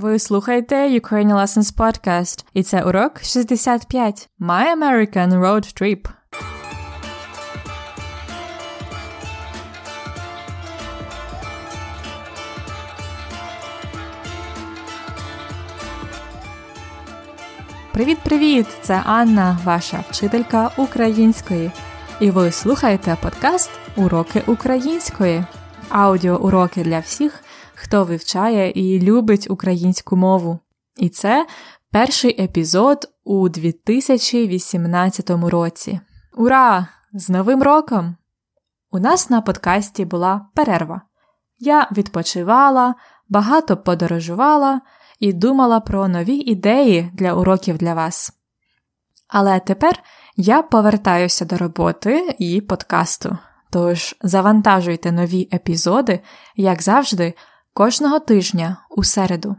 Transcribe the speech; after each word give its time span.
Ви 0.00 0.18
слухаєте 0.18 0.76
Ukrainian 0.76 1.34
Lessons 1.34 1.76
Podcast, 1.76 2.44
і 2.54 2.62
це 2.62 2.82
урок 2.82 3.20
65 3.22 4.28
My 4.40 4.64
American 4.78 5.40
Road 5.40 5.82
Trip. 5.82 6.08
Привіт-привіт! 17.92 18.66
Це 18.82 19.02
Анна, 19.04 19.58
ваша 19.64 20.04
вчителька 20.10 20.70
української. 20.76 21.70
І 22.20 22.30
ви 22.30 22.52
слухаєте 22.52 23.16
подкаст 23.22 23.70
Уроки 23.96 24.42
української, 24.46 25.44
аудіоуроки 25.88 26.82
для 26.82 26.98
всіх, 26.98 27.42
хто 27.80 28.04
вивчає 28.04 28.70
і 28.70 29.00
любить 29.00 29.50
українську 29.50 30.16
мову. 30.16 30.58
І 30.96 31.08
це 31.08 31.46
перший 31.90 32.42
епізод 32.42 33.08
у 33.24 33.48
2018 33.48 35.30
році. 35.30 36.00
Ура! 36.36 36.88
З 37.12 37.28
Новим 37.28 37.62
роком! 37.62 38.16
У 38.90 38.98
нас 38.98 39.30
на 39.30 39.40
подкасті 39.40 40.04
була 40.04 40.46
перерва. 40.54 41.02
Я 41.58 41.88
відпочивала, 41.92 42.94
багато 43.28 43.76
подорожувала 43.76 44.80
і 45.20 45.32
думала 45.32 45.80
про 45.80 46.08
нові 46.08 46.34
ідеї 46.36 47.10
для 47.14 47.34
уроків 47.34 47.78
для 47.78 47.94
вас. 47.94 48.32
Але 49.28 49.60
тепер 49.60 50.02
я 50.36 50.62
повертаюся 50.62 51.44
до 51.44 51.56
роботи 51.56 52.36
і 52.38 52.60
подкасту. 52.60 53.38
Тож 53.70 54.16
завантажуйте 54.22 55.12
нові 55.12 55.48
епізоди, 55.52 56.20
як 56.56 56.82
завжди, 56.82 57.34
кожного 57.78 58.18
тижня 58.18 58.78
у 58.90 59.04
середу. 59.04 59.56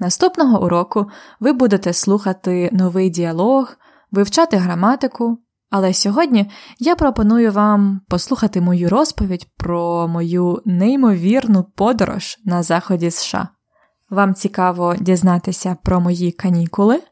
Наступного 0.00 0.64
уроку 0.64 1.06
ви 1.40 1.52
будете 1.52 1.92
слухати 1.92 2.70
новий 2.72 3.10
діалог, 3.10 3.76
вивчати 4.10 4.56
граматику, 4.56 5.38
але 5.70 5.94
сьогодні 5.94 6.50
я 6.78 6.94
пропоную 6.94 7.52
вам 7.52 8.00
послухати 8.08 8.60
мою 8.60 8.88
розповідь 8.88 9.48
про 9.56 10.08
мою 10.08 10.62
неймовірну 10.64 11.64
подорож 11.64 12.38
на 12.44 12.62
заході 12.62 13.10
США. 13.10 13.48
Вам 14.10 14.34
цікаво 14.34 14.94
дізнатися 15.00 15.76
про 15.82 16.00
мої 16.00 16.32
канікули? 16.32 17.02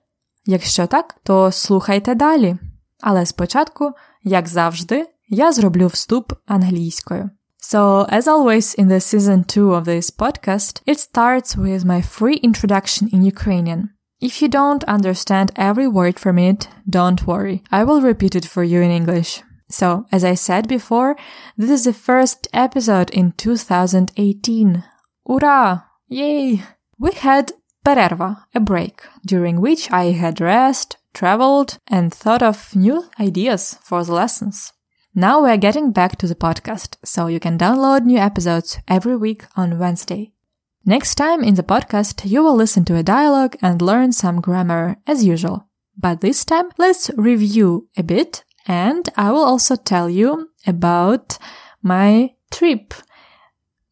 Якщо 0.47 0.87
так, 0.87 1.15
то 1.23 1.53
слухайте 1.53 2.15
далі. 2.15 2.57
Але 3.01 3.27
спочатку, 3.27 3.93
як 4.23 4.49
завжди, 4.49 5.07
я 5.29 5.53
зроблю 5.53 5.87
вступ 5.87 6.33
англійською. 6.47 7.31
So, 7.65 8.07
as 8.09 8.27
always 8.27 8.75
in 8.75 8.89
the 8.89 9.01
season 9.01 9.45
2 9.45 9.73
of 9.73 9.85
this 9.85 10.11
podcast, 10.11 10.81
it 10.85 10.99
starts 10.99 11.57
with 11.57 11.85
my 11.85 12.03
free 12.03 12.35
introduction 12.37 13.09
in 13.13 13.23
Ukrainian. 13.23 13.91
If 14.21 14.43
you 14.43 14.49
don't 14.49 14.83
understand 14.85 15.53
every 15.55 15.87
word 15.87 16.19
from 16.19 16.39
it, 16.39 16.69
don't 16.91 17.25
worry. 17.25 17.63
I 17.71 17.85
will 17.85 18.03
repeat 18.03 18.35
it 18.35 18.47
for 18.47 18.65
you 18.65 18.83
in 18.83 18.91
English. 18.91 19.43
So, 19.71 20.07
as 20.11 20.25
I 20.25 20.35
said 20.35 20.67
before, 20.67 21.17
this 21.57 21.71
is 21.71 21.85
the 21.85 21.93
first 21.93 22.49
episode 22.53 23.11
in 23.11 23.33
2018. 23.33 24.85
Ura! 25.29 25.85
Yay! 26.09 26.63
We 26.99 27.13
had 27.13 27.53
pererva, 27.87 28.45
a 28.55 28.61
break, 28.61 29.03
during 29.25 29.61
which 29.61 29.91
I 29.91 30.07
had 30.11 30.41
rest, 30.41 30.97
traveled, 31.15 31.79
and 31.87 32.13
thought 32.13 32.43
of 32.43 32.75
new 32.75 33.05
ideas 33.21 33.79
for 33.83 34.05
the 34.05 34.13
lessons. 34.13 34.73
Now 35.16 35.42
we're 35.42 35.58
getting 35.58 35.92
back 35.92 36.18
to 36.18 36.28
the 36.28 36.36
podcast, 36.36 36.98
so 37.04 37.28
you 37.28 37.40
can 37.40 37.58
download 37.58 38.04
new 38.06 38.18
episodes 38.18 38.80
every 38.88 39.16
week 39.16 39.46
on 39.56 39.80
Wednesday. 39.80 40.32
Next 40.86 41.16
time 41.16 41.44
in 41.44 41.56
the 41.56 41.64
podcast, 41.64 42.30
you 42.30 42.44
will 42.44 42.56
listen 42.56 42.86
to 42.86 42.96
a 42.96 43.04
dialogue 43.04 43.56
and 43.62 43.82
learn 43.82 44.12
some 44.12 44.42
grammar 44.42 44.98
as 45.06 45.26
usual. 45.26 45.68
But 45.98 46.22
this 46.22 46.46
time, 46.46 46.70
let's 46.78 47.10
review 47.18 47.90
a 47.98 48.04
bit 48.04 48.44
and 48.68 49.10
I 49.16 49.32
will 49.32 49.44
also 49.44 49.76
tell 49.76 50.10
you 50.10 50.50
about 50.66 51.38
my 51.84 52.36
trip, 52.52 52.94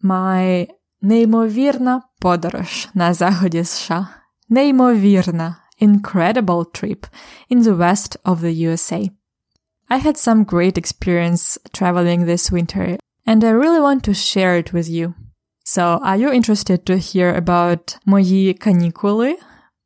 my 0.03 0.67
неймовірна 1.01 2.01
подорож 2.19 2.87
на 2.93 3.13
заході 3.13 3.63
США. 3.63 4.07
Неймовірна, 4.49 5.55
incredible 5.81 6.65
trip 6.65 7.05
in 7.51 7.63
the 7.63 7.77
west 7.77 8.17
of 8.23 8.39
the 8.39 8.67
USA. 8.67 9.09
I 9.89 9.97
had 9.97 10.17
some 10.17 10.43
great 10.43 10.77
experience 10.77 11.57
traveling 11.73 12.25
this 12.25 12.51
winter, 12.51 12.97
and 13.25 13.43
I 13.43 13.49
really 13.49 13.79
want 13.79 14.03
to 14.05 14.13
share 14.13 14.57
it 14.57 14.73
with 14.73 14.89
you. 14.89 15.15
So, 15.63 15.99
are 16.03 16.17
you 16.17 16.31
interested 16.31 16.85
to 16.85 16.97
hear 16.97 17.33
about 17.33 17.97
мої 18.05 18.53
канікули, 18.53 19.35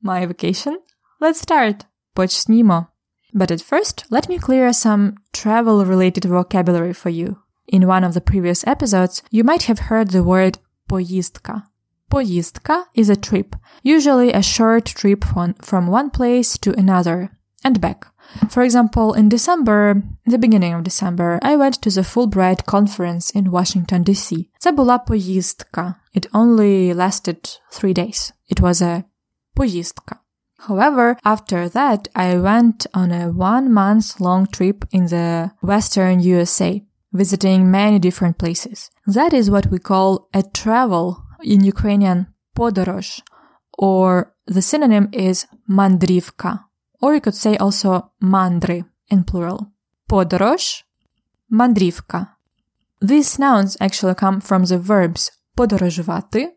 my 0.01 0.25
vacation? 0.25 0.77
Let's 1.22 1.41
start. 1.41 1.85
Почнімо. 2.16 2.88
But 3.33 3.51
at 3.51 3.61
first, 3.61 4.05
let 4.09 4.27
me 4.27 4.39
clear 4.39 4.73
some 4.73 5.16
travel-related 5.33 6.25
vocabulary 6.25 6.94
for 6.94 7.09
you. 7.09 7.38
In 7.67 7.88
one 7.88 8.03
of 8.03 8.13
the 8.13 8.22
previous 8.22 8.66
episodes, 8.66 9.22
you 9.29 9.44
might 9.44 9.63
have 9.63 9.89
heard 9.89 10.09
the 10.09 10.23
word 10.23 10.57
поїздка. 10.88 11.63
Поїздка 12.09 12.85
is 12.95 13.09
a 13.09 13.16
trip, 13.16 13.55
usually 13.83 14.33
a 14.33 14.41
short 14.41 14.85
trip 14.85 15.23
from, 15.23 15.53
from 15.61 15.88
one 15.88 16.09
place 16.09 16.57
to 16.57 16.73
another 16.77 17.29
and 17.63 17.79
back. 17.79 18.07
For 18.50 18.63
example, 18.63 19.13
in 19.13 19.29
December, 19.29 20.03
the 20.25 20.38
beginning 20.38 20.73
of 20.73 20.83
December, 20.83 21.39
I 21.41 21.55
went 21.55 21.81
to 21.81 21.89
the 21.89 22.01
Fulbright 22.01 22.66
conference 22.66 23.31
in 23.31 23.51
Washington, 23.51 24.03
D.C. 24.03 24.50
Це 24.59 24.72
була 24.72 24.97
поїздка. 24.97 25.95
It 26.16 26.31
only 26.31 26.94
lasted 26.94 27.59
three 27.72 27.94
days. 27.94 28.33
It 28.51 28.61
was 28.61 28.81
a 28.81 29.03
поїздка. 29.55 30.19
However, 30.67 31.16
after 31.23 31.69
that, 31.69 32.09
I 32.16 32.38
went 32.38 32.85
on 32.94 33.11
a 33.11 33.31
one 33.31 33.72
month 33.72 34.19
long 34.19 34.45
trip 34.45 34.85
in 34.91 35.07
the 35.07 35.51
Western 35.63 36.19
USA, 36.19 36.81
visiting 37.13 37.72
many 37.72 37.97
different 38.00 38.38
places. 38.38 38.89
That 39.07 39.33
is 39.33 39.50
what 39.50 39.67
we 39.72 39.79
call 39.79 40.27
a 40.33 40.44
travel 40.44 41.05
in 41.44 41.63
Ukrainian 41.63 42.27
podorож, 42.55 43.22
or 43.77 44.33
the 44.45 44.61
synonym 44.61 45.07
is 45.13 45.47
mandrivka. 45.69 46.59
Or 47.04 47.15
you 47.15 47.20
could 47.20 47.34
say 47.34 47.54
also 47.59 47.91
mandri 48.22 48.84
in 49.12 49.25
plural. 49.25 49.66
Podorож, 50.06 50.84
manдрівка. 51.48 52.26
These 53.03 53.38
nouns 53.38 53.76
actually 53.81 54.15
come 54.15 54.41
from 54.41 54.65
the 54.65 54.78
verbs 54.78 55.32
подорожувати, 55.54 56.56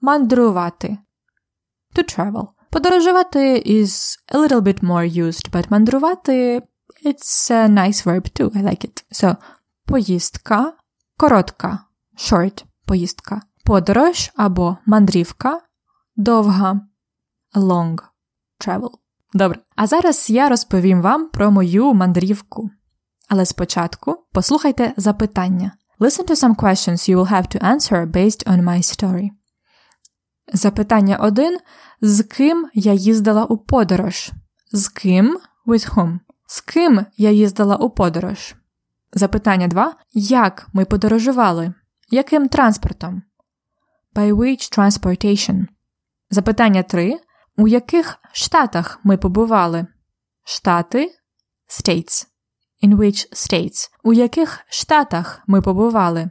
мандрувати, 0.00 0.98
to 1.94 2.02
travel. 2.02 2.46
Подорожувати 2.70 3.62
is 3.66 4.18
a 4.28 4.38
little 4.38 4.60
bit 4.60 4.82
more 4.82 5.06
used, 5.26 5.50
but 5.50 5.70
мандрувати 5.70 6.62
it's 7.04 7.50
a 7.50 7.68
nice 7.68 8.04
verb 8.06 8.28
too. 8.40 8.50
I 8.56 8.62
like 8.62 8.84
it. 8.84 9.04
So, 9.12 9.36
поїздка, 9.84 10.72
коротка, 11.16 11.78
short, 12.16 12.64
поїздка. 12.84 13.42
Подорож 13.64 14.30
або 14.36 14.76
мандрівка, 14.86 15.60
довга, 16.16 16.80
long, 17.54 17.98
travel. 18.60 19.07
Добре, 19.34 19.58
а 19.76 19.86
зараз 19.86 20.30
я 20.30 20.48
розповім 20.48 21.02
вам 21.02 21.28
про 21.28 21.50
мою 21.50 21.94
мандрівку. 21.94 22.70
Але 23.28 23.46
спочатку 23.46 24.16
послухайте 24.32 24.92
запитання. 24.96 25.72
Listen 26.00 26.30
to 26.30 26.36
some 26.36 26.54
questions 26.56 27.10
you 27.10 27.16
will 27.16 27.32
have 27.32 27.56
to 27.56 27.64
answer 27.64 28.10
based 28.10 28.46
on 28.46 28.62
my 28.64 28.78
story. 28.78 29.30
Запитання 30.52 31.16
1. 31.16 31.58
З 32.00 32.22
ким 32.22 32.70
я 32.74 32.92
їздила 32.92 33.44
у 33.44 33.58
подорож? 33.58 34.30
З 34.72 34.88
ким? 34.88 35.38
With 35.66 35.94
whom? 35.94 36.18
З 36.46 36.60
ким 36.60 37.06
я 37.16 37.30
їздила 37.30 37.76
у 37.76 37.90
подорож? 37.90 38.54
Запитання 39.12 39.68
2. 39.68 39.94
Як 40.12 40.68
ми 40.72 40.84
подорожували? 40.84 41.74
Яким 42.10 42.48
транспортом? 42.48 43.22
By 44.14 44.32
which 44.32 44.78
transportation? 44.78 45.66
Запитання 46.30 46.82
3. 46.82 47.18
У 47.58 47.68
яких 47.68 48.18
штатах 48.32 49.00
ми 49.04 49.16
побували? 49.16 49.86
Штати 50.44 51.14
States. 51.68 52.26
In 52.84 52.96
which 52.96 53.32
states? 53.32 53.90
У 54.04 54.12
яких 54.12 54.60
штатах 54.70 55.40
ми 55.46 55.62
побували? 55.62 56.30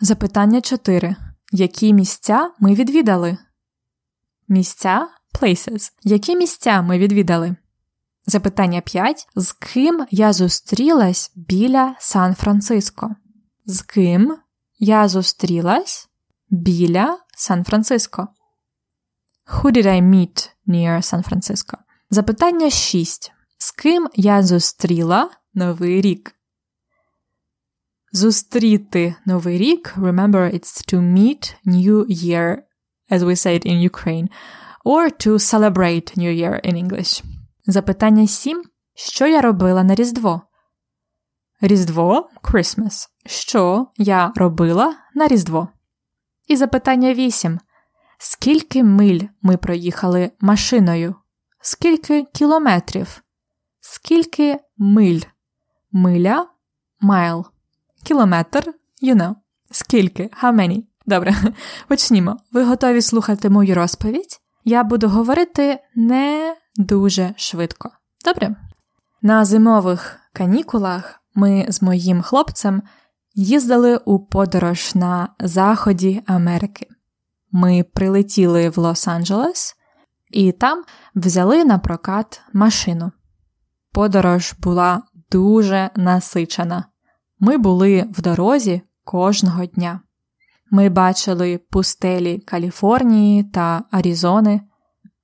Запитання 0.00 0.60
4. 0.60 1.16
Які 1.52 1.92
місця 1.92 2.50
ми 2.60 2.74
відвідали? 2.74 3.38
Місця 4.48 5.08
places. 5.34 5.92
Які 6.02 6.36
місця 6.36 6.82
ми 6.82 6.98
відвідали? 6.98 7.56
Запитання 8.26 8.80
5. 8.80 9.28
З 9.36 9.52
ким 9.52 10.06
я 10.10 10.32
зустрілась 10.32 11.32
біля 11.36 11.96
Сан-Франциско? 11.98 13.16
З 13.66 13.82
ким 13.82 14.38
я 14.78 15.08
зустрілась 15.08 16.08
біля 16.50 17.18
Сан-Франциско? 17.36 18.28
Who 19.46 19.70
did 19.70 19.86
I 19.86 20.02
meet 20.02 20.51
near 20.66 20.96
San 20.96 21.30
Francisco? 21.30 21.76
Запитання 22.10 22.70
6. 22.70 23.32
З 23.58 23.70
ким 23.70 24.08
я 24.14 24.42
зустріла 24.42 25.30
Новий 25.54 26.00
рік? 26.00 26.34
Зустріти 28.12 29.14
Новий 29.26 29.58
рік. 29.58 29.94
Remember, 29.96 30.54
it's 30.54 30.94
to 30.94 31.00
meet 31.00 31.54
New 31.66 32.06
Year 32.06 32.56
as 33.10 33.22
we 33.22 33.36
say 33.36 33.54
it 33.58 33.66
in 33.66 33.90
Ukraine, 33.90 34.28
or 34.84 35.10
to 35.10 35.38
celebrate 35.38 36.16
New 36.16 36.32
Year 36.32 36.60
in 36.64 36.74
English. 36.84 37.24
Запитання 37.66 38.26
7. 38.26 38.62
Що 38.94 39.26
я 39.26 39.40
робила 39.40 39.82
на 39.82 39.94
Різдво? 39.94 40.42
Різдво 41.60 42.28
Christmas. 42.42 43.08
Що 43.26 43.86
я 43.96 44.32
робила 44.36 44.94
на 45.14 45.28
Різдво? 45.28 45.68
І 46.48 46.56
запитання 46.56 47.14
8. 47.14 47.58
Скільки 48.24 48.84
миль 48.84 49.20
ми 49.42 49.56
проїхали 49.56 50.30
машиною? 50.40 51.14
Скільки 51.60 52.24
кілометрів? 52.32 53.22
Скільки 53.80 54.58
миль? 54.76 55.20
Миля 55.92 56.46
mile. 57.02 57.44
Кілометр, 58.04 58.74
you 59.02 59.14
know. 59.14 59.34
Скільки? 59.70 60.30
How 60.42 60.54
many? 60.54 60.82
Добре, 61.06 61.36
почнімо. 61.88 62.36
Ви 62.52 62.64
готові 62.64 63.02
слухати 63.02 63.50
мою 63.50 63.74
розповідь? 63.74 64.40
Я 64.64 64.84
буду 64.84 65.08
говорити 65.08 65.78
не 65.94 66.56
дуже 66.76 67.34
швидко. 67.36 67.90
Добре? 68.24 68.56
На 69.22 69.44
зимових 69.44 70.20
канікулах 70.32 71.20
ми 71.34 71.66
з 71.68 71.82
моїм 71.82 72.22
хлопцем 72.22 72.82
їздили 73.34 73.96
у 73.96 74.18
подорож 74.18 74.94
на 74.94 75.28
заході 75.40 76.22
Америки. 76.26 76.88
Ми 77.52 77.84
прилетіли 77.94 78.68
в 78.68 78.78
Лос-Анджелес 78.78 79.74
і 80.30 80.52
там 80.52 80.84
взяли 81.14 81.64
на 81.64 81.78
прокат 81.78 82.40
машину. 82.52 83.12
Подорож 83.92 84.54
була 84.58 85.02
дуже 85.30 85.90
насичена. 85.96 86.84
Ми 87.40 87.58
були 87.58 88.04
в 88.10 88.22
дорозі 88.22 88.82
кожного 89.04 89.66
дня. 89.66 90.00
Ми 90.70 90.88
бачили 90.88 91.60
пустелі 91.70 92.38
Каліфорнії 92.38 93.44
та 93.44 93.84
Аризони, 93.90 94.60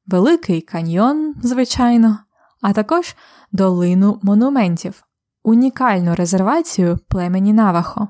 Великий 0.07 0.61
каньйон, 0.61 1.35
звичайно, 1.43 2.19
а 2.61 2.73
також 2.73 3.17
долину 3.53 4.21
монументів, 4.23 5.03
унікальну 5.43 6.15
резервацію 6.15 6.99
племені 7.09 7.53
Навахо. 7.53 8.09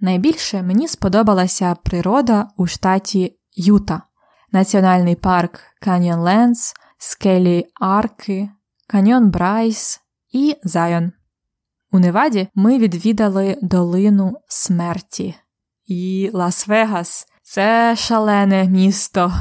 Найбільше 0.00 0.62
мені 0.62 0.88
сподобалася 0.88 1.76
природа 1.82 2.48
у 2.56 2.66
штаті 2.66 3.36
Юта, 3.56 4.02
національний 4.52 5.14
парк 5.14 5.60
Каньйон 5.80 6.20
Ленс, 6.20 6.74
скелі 6.98 7.66
Арки, 7.80 8.48
Каньйон 8.86 9.30
Брайс 9.30 10.00
і 10.32 10.56
Зайон. 10.64 11.12
У 11.92 11.98
Неваді 11.98 12.48
ми 12.54 12.78
відвідали 12.78 13.58
долину 13.62 14.32
смерті. 14.48 15.34
І 15.86 16.30
Лас-Вегас 16.32 17.26
це 17.42 17.96
шалене 17.96 18.64
місто. 18.64 19.32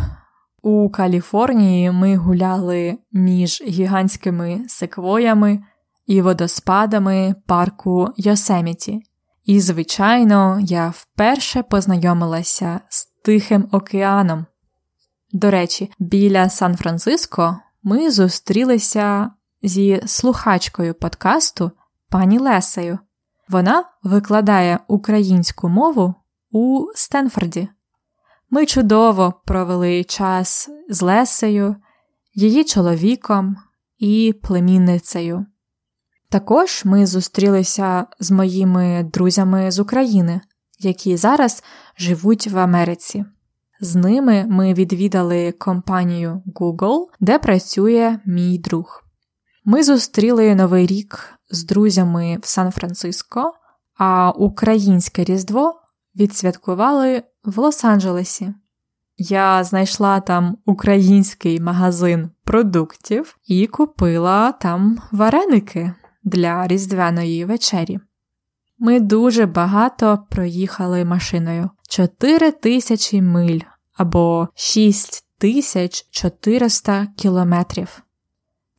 У 0.61 0.89
Каліфорнії 0.89 1.91
ми 1.91 2.17
гуляли 2.17 2.97
між 3.11 3.61
гігантськими 3.67 4.65
секвоями 4.67 5.63
і 6.05 6.21
водоспадами 6.21 7.35
парку 7.47 8.13
Йосеміті. 8.17 9.01
І, 9.45 9.59
звичайно, 9.59 10.59
я 10.61 10.89
вперше 10.89 11.63
познайомилася 11.63 12.79
з 12.89 13.05
Тихим 13.05 13.69
океаном. 13.71 14.45
До 15.31 15.51
речі, 15.51 15.91
біля 15.99 16.49
Сан-Франциско 16.49 17.59
ми 17.83 18.11
зустрілися 18.11 19.31
зі 19.63 20.01
слухачкою 20.05 20.93
подкасту 20.93 21.71
пані 22.09 22.39
Лесею. 22.39 22.99
Вона 23.49 23.83
викладає 24.03 24.79
українську 24.87 25.69
мову 25.69 26.15
у 26.51 26.85
Стенфорді. 26.95 27.69
Ми 28.49 28.65
чудово 28.65 29.33
провели 29.45 30.03
час 30.03 30.69
з 30.89 31.01
Лесею, 31.01 31.75
її 32.33 32.63
чоловіком 32.63 33.55
і 33.97 34.33
племінницею. 34.43 35.45
Також 36.35 36.81
ми 36.85 37.05
зустрілися 37.05 38.05
з 38.19 38.31
моїми 38.31 39.09
друзями 39.13 39.71
з 39.71 39.79
України, 39.79 40.41
які 40.79 41.17
зараз 41.17 41.63
живуть 41.97 42.47
в 42.47 42.57
Америці. 42.57 43.25
З 43.81 43.95
ними 43.95 44.45
ми 44.49 44.73
відвідали 44.73 45.51
компанію 45.51 46.43
Google, 46.55 47.05
де 47.19 47.39
працює 47.39 48.19
мій 48.25 48.57
друг. 48.57 49.03
Ми 49.65 49.83
зустріли 49.83 50.55
Новий 50.55 50.85
рік 50.85 51.33
з 51.49 51.63
друзями 51.63 52.37
в 52.41 52.47
Сан-Франциско, 52.47 53.53
а 53.97 54.31
українське 54.31 55.23
Різдво 55.23 55.81
відсвяткували 56.15 57.23
в 57.43 57.59
Лос-Анджелесі. 57.59 58.53
Я 59.17 59.63
знайшла 59.63 60.19
там 60.19 60.57
український 60.65 61.59
магазин 61.59 62.29
продуктів 62.43 63.37
і 63.47 63.67
купила 63.67 64.51
там 64.51 64.99
вареники 65.11 65.93
для 66.25 66.67
різдвяної 66.67 67.45
вечері. 67.45 67.99
Ми 68.79 68.99
дуже 68.99 69.45
багато 69.45 70.25
проїхали 70.29 71.05
машиною 71.05 71.69
4 71.89 72.51
тисячі 72.51 73.21
миль 73.21 73.59
або 73.93 74.47
6400 74.55 77.07
кілометрів. 77.17 78.01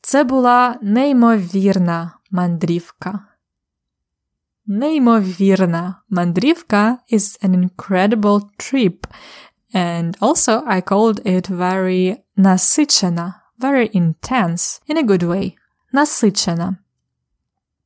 Це 0.01 0.25
була 0.25 0.79
неймовірна 0.83 2.13
мандрівка. 2.31 3.21
Неймовірна 4.67 6.03
мандрівка 6.11 6.99
is 7.13 7.45
an 7.45 7.69
incredible 7.69 8.43
trip, 8.59 9.05
and 9.75 10.19
also 10.19 10.69
I 10.69 10.83
called 10.83 11.27
it 11.27 11.51
very 11.51 12.17
насичена, 12.37 13.35
very 13.61 13.91
intense, 13.95 14.83
in 14.89 14.97
a 14.97 15.03
good 15.03 15.23
way. 15.23 15.53
Насичена. 15.93 16.77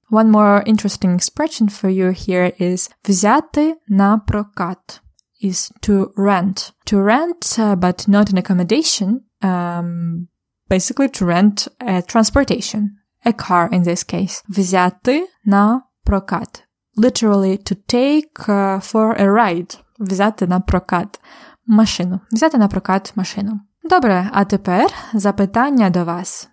One 0.09 0.29
more 0.29 0.63
interesting 0.65 1.15
expression 1.15 1.67
for 1.67 1.89
you 1.89 2.11
here 2.11 2.53
is 2.59 2.89
взяти 3.03 3.75
на 3.89 4.21
прокат 4.27 5.01
is 5.41 5.71
to 5.81 6.11
rent. 6.15 6.71
To 6.85 7.01
rent, 7.01 7.41
uh, 7.57 7.75
but 7.75 8.07
not 8.07 8.29
an 8.31 8.37
accommodation, 8.37 9.21
um, 9.41 10.27
basically 10.69 11.09
to 11.09 11.25
rent 11.25 11.67
a 11.81 12.01
transportation, 12.01 12.97
a 13.25 13.33
car 13.33 13.69
in 13.71 13.83
this 13.83 14.03
case. 14.03 14.43
Взяти 14.47 15.25
на 15.45 15.81
прокат. 16.05 16.63
Literally 16.97 17.57
to 17.57 17.75
take 17.87 18.47
uh, 18.47 18.79
for 18.79 19.13
a 19.13 19.25
ride. 19.29 19.75
Взяти 19.99 20.45
на 20.45 20.59
прокат 20.59 21.19
машину. 21.67 22.19
Взяти 22.31 22.57
на 22.57 22.67
прокат 22.67 23.13
машину. 23.15 23.59
Добре, 23.89 24.29
а 24.33 24.45
тепер 24.45 24.93
запитання 25.13 25.89
до 25.89 26.03
вас. 26.03 26.48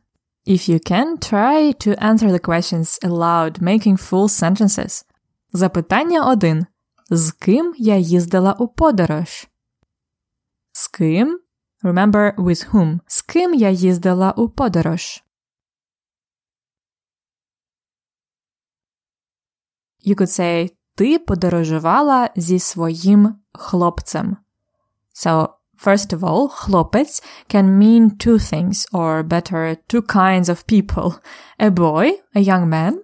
If 0.46 0.68
you 0.68 0.80
can, 0.80 1.18
try 1.18 1.72
to 1.84 1.94
answer 2.02 2.30
the 2.32 2.40
questions 2.40 2.98
aloud, 3.02 3.60
making 3.60 3.96
full 3.96 4.28
sentences. 4.28 5.04
Запитання 5.52 6.30
1. 6.30 6.66
З 7.10 7.32
ким 7.32 7.74
я 7.78 7.96
їздила 7.96 8.52
у 8.52 8.68
подорож? 8.68 9.48
З 10.72 10.88
ким? 10.88 11.40
Remember 11.82 12.34
with 12.36 12.70
whom. 12.70 13.00
З 13.06 13.22
ким 13.22 13.54
я 13.54 13.70
їздила 13.70 14.32
у 14.32 14.48
подорож? 14.48 15.24
You 20.06 20.14
could 20.14 20.40
say 20.40 20.70
Ти 20.94 21.18
подорожувала 21.18 22.30
зі 22.36 22.58
своїм 22.58 23.34
хлопцем. 23.52 24.36
So, 25.14 25.48
first 25.76 26.12
of 26.12 26.22
all, 26.22 26.48
хлопець 26.48 27.22
can 27.48 27.78
mean 27.78 28.16
two 28.16 28.38
things, 28.38 28.86
or 28.92 29.22
better, 29.22 29.76
two 29.88 30.02
kinds 30.02 30.48
of 30.48 30.66
people. 30.66 31.20
A 31.58 31.70
boy, 31.70 32.12
a 32.34 32.40
young 32.40 32.68
man, 32.68 33.02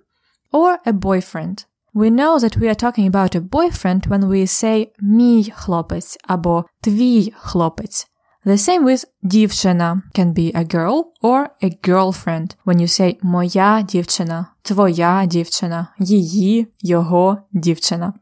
or 0.53 0.79
a 0.87 0.93
boyfriend. 0.93 1.65
We 1.95 2.11
know 2.11 2.39
that 2.39 2.57
we 2.57 2.69
are 2.69 2.75
talking 2.75 3.07
about 3.07 3.35
a 3.35 3.41
boyfriend 3.41 4.07
when 4.07 4.29
we 4.29 4.47
say 4.47 4.87
мій 5.01 5.53
хлопець 5.57 6.17
або 6.23 6.65
твій 6.81 7.33
хлопець. 7.37 8.07
The 8.45 8.59
same 8.59 8.85
with 8.85 9.05
дівчина 9.23 10.03
can 10.15 10.33
be 10.33 10.53
a 10.55 10.65
girl 10.65 11.05
or 11.23 11.49
a 11.63 11.71
girlfriend 11.89 12.57
when 12.65 12.81
you 12.81 12.89
say 12.89 13.17
моя 13.23 13.83
дівчина, 13.83 14.47
твоя 14.63 15.27
дівчина, 15.27 15.87
її, 15.99 16.67
його 16.81 17.39
дівчина. 17.53 18.13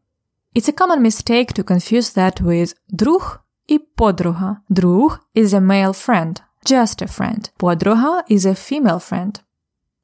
It's 0.56 0.68
a 0.68 0.72
common 0.72 1.00
mistake 1.00 1.58
to 1.58 1.62
confuse 1.62 2.16
that 2.16 2.42
with 2.42 2.74
друг 2.88 3.40
і 3.67 3.79
подруга. 3.79 4.57
Друг 4.69 5.19
is 5.35 5.47
a 5.47 5.61
male 5.61 6.07
friend, 6.07 6.41
just 6.65 7.03
a 7.03 7.07
friend. 7.07 7.51
Подруга 7.57 8.23
is 8.29 8.45
a 8.45 8.55
female 8.55 8.99
friend. 9.09 9.41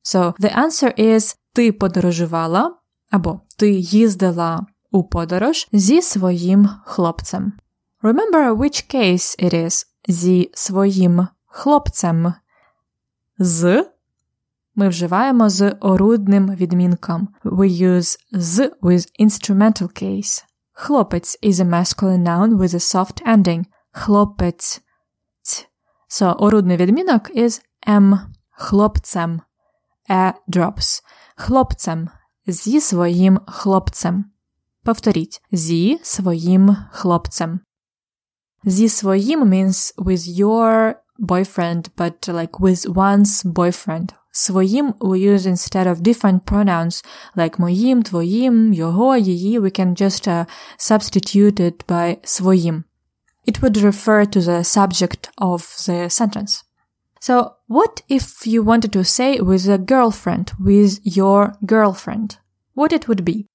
So 0.03 0.33
the 0.39 0.57
answer 0.57 0.99
is 0.99 1.37
ти 1.53 1.71
подорожувала 1.71 2.75
або 3.11 3.41
ти 3.57 3.71
їздила 3.71 4.65
у 4.91 5.03
подорож 5.03 5.67
зі 5.71 6.01
своїм 6.01 6.69
хлопцем. 6.85 7.53
Remember 8.03 8.57
which 8.57 8.95
case 8.95 9.43
it 9.43 9.53
is 9.53 9.85
зі 10.07 10.51
своїм 10.53 11.27
хлопцем. 11.45 12.33
З 13.39 13.85
ми 14.75 14.89
вживаємо 14.89 15.49
з 15.49 15.69
орудним 15.69 16.55
відмінком. 16.55 17.27
We 17.43 17.81
use 17.81 18.17
з 18.31 18.71
with 18.81 19.07
instrumental 19.19 20.03
case. 20.03 20.43
Хлопець 20.79 21.37
is 21.41 21.59
a 21.59 21.65
masculine 21.65 22.23
noun 22.23 22.57
with 22.57 22.73
a 22.73 22.79
soft 22.79 23.21
ending. 23.25 23.65
хлопець. 23.97 24.81
So, 26.09 26.33
орудний 26.33 26.77
відмінок 26.77 27.29
is 27.29 27.61
am 27.87 28.19
хлопцем. 28.51 29.41
E 30.09 30.33
drops. 30.47 31.03
Хлопцем. 31.35 32.09
Зі 32.47 32.81
своїм 32.81 33.39
хлопцем. 33.47 34.25
Повторіть. 34.83 35.41
Зі 35.51 35.99
своїм 36.03 36.77
хлопцем. 36.91 37.59
Зі 38.63 38.89
своїм 38.89 39.43
means 39.43 39.95
with 39.97 40.39
your 40.39 40.95
boyfriend, 41.19 41.89
but 41.97 42.29
like 42.29 42.59
with 42.59 42.93
one's 42.93 43.45
boyfriend. 43.53 44.13
Своїм 44.36 44.92
we 44.92 45.34
use 45.34 45.46
instead 45.46 45.86
of 45.86 46.00
different 46.00 46.40
pronouns 46.40 47.04
like 47.36 47.60
моїм, 47.60 48.02
твоїм, 48.02 48.72
його, 48.72 49.16
її. 49.16 49.60
We 49.60 49.80
can 49.80 50.02
just 50.02 50.28
uh, 50.28 50.46
substitute 50.78 51.60
it 51.60 51.86
by 51.88 52.16
своїм. 52.24 52.84
It 53.46 53.60
would 53.60 53.76
refer 53.76 54.26
to 54.26 54.40
the 54.40 54.64
subject 54.64 55.28
of 55.38 55.60
the 55.88 56.08
sentence. 56.08 56.64
So, 57.20 57.34
what 57.68 58.02
if 58.08 58.46
you 58.46 58.62
wanted 58.62 58.92
to 58.92 59.04
say 59.04 59.40
with 59.40 59.68
a 59.68 59.78
girlfriend, 59.78 60.52
with 60.58 61.00
your 61.04 61.52
girlfriend? 61.62 62.38
What 62.74 62.92
it 62.92 63.06
would 63.08 63.24
be? 63.24 63.46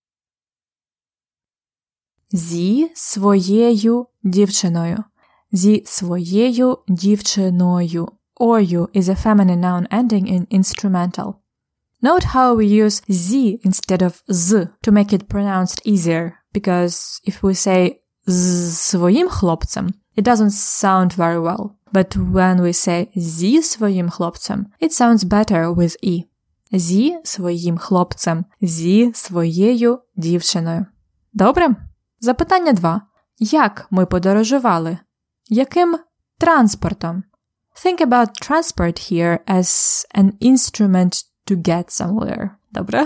Зі 2.31 2.91
своєю 2.95 4.07
дівчиною. 4.23 5.03
Зі 5.51 5.83
своєю 5.85 6.77
дівчиною. 6.87 8.07
Ою 8.44 8.88
is 8.92 9.08
a 9.08 9.14
feminine 9.14 9.60
noun 9.60 9.86
ending 9.92 10.26
in 10.26 10.48
instrumental. 10.50 11.40
Note 12.02 12.24
how 12.34 12.56
we 12.56 12.66
use 12.66 13.00
z 13.08 13.60
instead 13.62 14.02
of 14.02 14.22
z 14.28 14.68
to 14.82 14.90
make 14.90 15.12
it 15.12 15.28
pronounced 15.28 15.80
easier, 15.84 16.32
because 16.52 17.20
if 17.24 17.40
we 17.42 17.54
say 17.54 18.00
з 18.26 18.78
своїм 18.78 19.28
хлопцем, 19.28 19.90
it 20.16 20.24
doesn't 20.24 20.50
sound 20.50 21.14
very 21.14 21.38
well. 21.38 21.70
But 21.92 22.16
when 22.16 22.60
we 22.60 22.72
say 22.72 23.08
зі 23.14 23.62
своїм 23.62 24.10
хлопцем, 24.10 24.66
it 24.82 24.90
sounds 24.90 25.24
better 25.24 25.74
with 25.74 25.96
e. 26.04 26.24
Зі 26.72 27.18
своїм 27.24 27.78
хлопцем, 27.78 28.44
зі 28.60 29.12
своєю 29.14 29.98
дівчиною. 30.16 30.86
Добре? 31.32 31.76
Запитання 32.20 32.72
2. 32.72 33.00
Як 33.38 33.86
ми 33.90 34.06
подорожували? 34.06 34.98
Яким 35.48 35.98
транспортом? 36.38 37.22
Think 37.75 38.01
about 38.01 38.37
transport 38.41 38.99
here 39.09 39.43
as 39.47 40.05
an 40.13 40.37
instrument 40.39 41.23
to 41.45 41.55
get 41.55 41.91
somewhere. 41.91 42.57
Добре? 42.73 43.05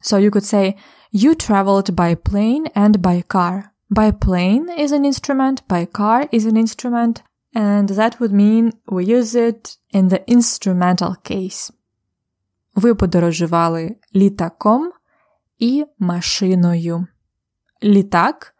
So 0.00 0.16
you 0.16 0.30
could 0.30 0.44
say, 0.44 0.76
you 1.10 1.34
traveled 1.34 1.94
by 1.94 2.14
plane 2.14 2.66
and 2.74 3.00
by 3.02 3.22
car. 3.22 3.72
By 3.90 4.10
plane 4.10 4.68
is 4.68 4.92
an 4.92 5.04
instrument, 5.04 5.66
by 5.66 5.86
car 5.86 6.28
is 6.30 6.44
an 6.44 6.56
instrument, 6.56 7.22
and 7.54 7.88
that 7.90 8.20
would 8.20 8.32
mean 8.32 8.72
we 8.90 9.04
use 9.04 9.34
it 9.34 9.76
in 9.90 10.08
the 10.08 10.22
instrumental 10.26 11.14
case. 11.22 11.70
Ви 12.74 12.94
подорожували 12.94 13.96
літаком 14.14 14.92
і 15.58 15.84
машиною. 15.98 17.06
Літак 17.82 18.54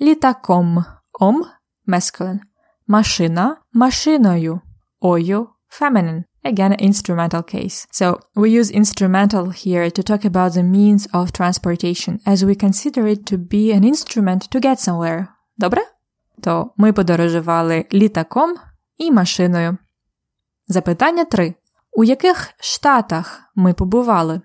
літаком. 0.00 0.84
Ом 1.19 1.45
masculine. 1.87 2.39
Машина 2.87 3.57
машиною. 3.73 4.61
Ою 5.01 5.47
feminine. 5.69 6.23
Again, 6.43 6.73
instrumental 6.79 7.43
case. 7.43 7.85
So 7.91 8.19
we 8.35 8.49
use 8.49 8.71
instrumental 8.71 9.49
here 9.49 9.89
to 9.91 10.01
talk 10.01 10.23
about 10.23 10.53
the 10.53 10.63
means 10.63 11.05
of 11.13 11.33
transportation, 11.33 12.19
as 12.25 12.45
we 12.45 12.55
consider 12.55 13.07
it 13.07 13.25
to 13.25 13.37
be 13.37 13.73
an 13.73 13.83
instrument 13.83 14.49
to 14.49 14.59
get 14.59 14.79
somewhere. 14.79 15.27
Добре? 15.57 15.81
То 16.41 16.71
ми 16.77 16.93
подорожували 16.93 17.85
літаком 17.93 18.55
і 18.97 19.11
машиною. 19.11 19.77
Запитання 20.67 21.25
3. 21.25 21.53
У 21.91 22.03
яких 22.03 22.49
штатах 22.59 23.41
ми 23.55 23.73
побували? 23.73 24.41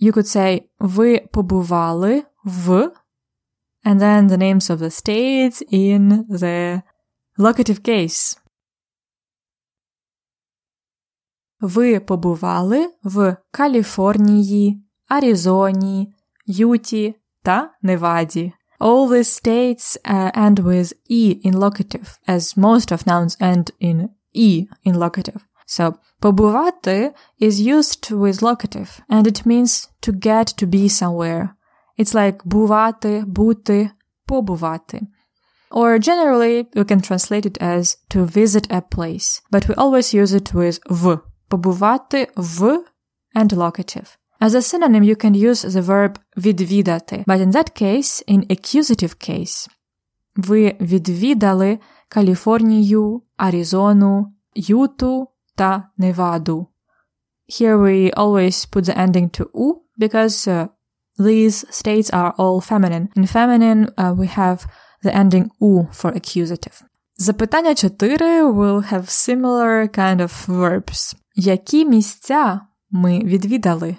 You 0.00 0.12
could 0.12 0.26
say 0.26 0.62
ви 0.78 1.28
побували 1.32 2.24
в 2.44 2.92
and 3.84 4.00
then 4.00 4.28
the 4.28 4.36
names 4.36 4.70
of 4.70 4.78
the 4.78 4.90
states 4.90 5.62
in 5.70 6.26
the 6.28 6.82
locative 7.38 7.80
case. 7.80 8.38
Ви 11.60 12.00
побували 12.00 12.90
в 13.02 13.36
Каліфорнії, 13.50 14.82
Аризоні, 15.08 16.14
Юті 16.46 17.14
та 17.42 17.74
Неваді. 17.82 18.52
All 18.80 19.08
these 19.08 19.28
states 19.28 19.98
uh, 20.04 20.32
end 20.46 20.58
with 20.60 20.94
e 21.10 21.38
in 21.44 21.54
locative, 21.54 22.08
as 22.26 22.56
most 22.56 22.90
of 22.92 23.06
nouns 23.06 23.36
end 23.40 23.66
in 23.88 24.08
e 24.32 24.66
in 24.86 24.94
locative. 24.94 25.40
So, 25.66 25.94
побувати 26.20 27.12
is 27.40 27.60
used 27.60 28.10
with 28.10 28.42
locative, 28.42 29.00
and 29.08 29.26
it 29.26 29.46
means 29.46 29.88
to 30.02 30.12
get 30.12 30.46
to 30.62 30.66
be 30.66 30.88
somewhere. 30.88 31.48
It's 31.98 32.14
like 32.14 32.44
бувати, 32.44 33.24
бути, 33.26 33.90
побувати. 34.26 35.00
Or 35.70 35.98
generally, 35.98 36.66
we 36.74 36.84
can 36.84 37.00
translate 37.00 37.46
it 37.46 37.58
as 37.62 37.96
to 38.08 38.24
visit 38.24 38.66
a 38.70 38.82
place, 38.82 39.40
but 39.52 39.68
we 39.68 39.74
always 39.74 40.12
use 40.12 40.32
it 40.32 40.52
with 40.52 40.78
в. 40.90 41.18
Побувати 41.48 42.28
в 42.36 42.84
and 43.36 43.52
locative. 43.52 44.16
As 44.40 44.54
a 44.54 44.62
synonym, 44.62 45.04
you 45.04 45.16
can 45.16 45.34
use 45.34 45.62
the 45.62 45.82
verb 45.82 46.14
відвідати, 46.36 47.24
but 47.26 47.40
in 47.40 47.52
that 47.52 47.82
case, 47.82 48.22
in 48.28 48.46
accusative 48.50 49.30
case. 49.30 49.68
Ви 50.36 50.76
відвідали 50.80 51.78
Каліфорнію, 52.08 53.22
Аризону, 53.36 54.32
Юту 54.54 55.28
та 55.55 55.89
Неваду. 55.97 56.67
Here 57.47 57.77
we 57.77 58.11
always 58.13 58.65
put 58.65 58.85
the 58.85 58.97
ending 58.97 59.29
to 59.29 59.49
u 59.53 59.81
because 59.97 60.47
uh, 60.47 60.67
these 61.17 61.65
states 61.69 62.09
are 62.09 62.33
all 62.37 62.59
feminine. 62.61 63.09
In 63.15 63.27
feminine, 63.27 63.89
uh, 63.97 64.13
we 64.17 64.27
have 64.27 64.65
the 65.03 65.15
ending 65.15 65.51
u 65.59 65.87
for 65.91 66.11
accusative. 66.11 66.83
Запитання 67.17 67.75
4 67.75 68.51
will 68.51 68.81
have 68.81 69.09
similar 69.09 69.87
kind 69.87 70.21
of 70.21 70.47
verbs. 70.47 71.15
Які 71.35 71.85
місця 71.85 72.61
ми 72.91 73.19
відвідали? 73.19 73.95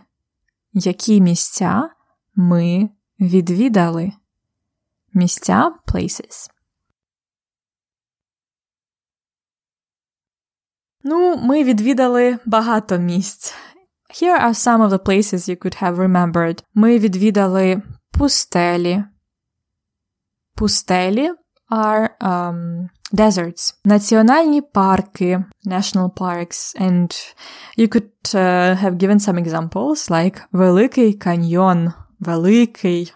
Які 0.72 1.20
місця 1.20 1.90
ми 2.34 2.88
відвідали? 3.20 4.12
Місця 5.14 5.72
places. 5.86 6.50
Ну, 11.05 11.37
ми 11.37 11.63
відвідали 11.63 12.37
багато 12.45 12.97
місць. 12.97 13.55
Here 14.21 14.45
are 14.45 14.53
some 14.53 14.87
of 14.87 14.89
the 14.89 14.99
places 14.99 15.49
you 15.49 15.55
could 15.65 15.83
have 15.83 15.95
remembered. 15.95 16.63
Ми 16.73 16.99
відвідали 16.99 17.81
пустелі. 18.11 19.03
Пустелі 20.55 21.31
are 21.71 22.09
um, 22.21 22.89
deserts. 23.13 23.73
Національні 23.85 24.61
парки, 24.61 25.43
national 25.65 26.13
parks, 26.13 26.81
and 26.81 27.35
you 27.77 27.87
could 27.87 28.11
uh, 28.33 28.75
have 28.75 28.97
given 28.97 29.19
some 29.19 29.37
examples 29.37 30.09
like 30.09 30.41
Великий 30.51 31.13
каньйон, 31.13 31.93
Великий, 32.19 33.13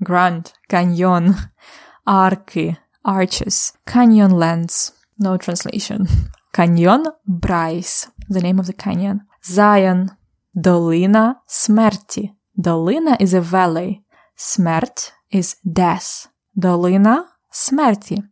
Grand 0.00 0.52
Canyon, 0.70 1.34
арки, 2.04 2.76
arches, 3.04 3.74
canyonlands, 3.86 4.92
no 5.18 5.36
translation. 5.38 6.06
Canyon 6.53 7.03
Bryce, 7.25 8.09
the 8.29 8.41
name 8.41 8.59
of 8.59 8.65
the 8.65 8.85
canyon. 8.85 9.19
Zion, 9.43 10.09
Долина 10.53 11.35
смерті. 11.47 12.31
Долина 12.55 13.17
is 13.21 13.27
a 13.27 13.51
valley. 13.51 13.97
Смерть 14.35 15.13
is 15.33 15.57
death. 15.65 16.27
Долина 16.55 17.25
смерті. 17.49 18.23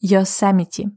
Йосеміті. 0.00 0.88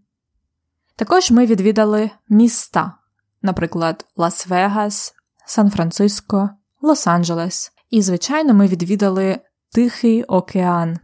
Також 0.96 1.32
ми 1.32 1.46
відвідали 1.46 2.12
міста, 2.30 2.94
наприклад, 3.42 4.06
Лас-Вегас, 4.18 5.14
Сан-Франциско, 5.46 6.50
Лос-Анджелес. 6.82 7.72
І, 7.90 8.02
звичайно, 8.02 8.54
ми 8.54 8.68
відвідали 8.68 9.40
Тихий 9.72 10.24
океан. 10.24 11.00